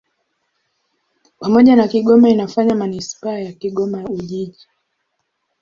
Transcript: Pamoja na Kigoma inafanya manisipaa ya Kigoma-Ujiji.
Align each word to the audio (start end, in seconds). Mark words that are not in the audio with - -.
Pamoja 1.39 1.75
na 1.75 1.87
Kigoma 1.87 2.29
inafanya 2.29 2.75
manisipaa 2.75 3.39
ya 3.39 3.53
Kigoma-Ujiji. 3.53 4.57